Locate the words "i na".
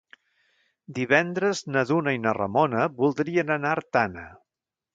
2.17-2.35